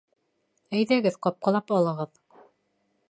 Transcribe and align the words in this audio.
Әйҙәгеҙ 0.77 1.19
ҡапҡылап 1.27 1.75
алығыҙ. 1.81 2.17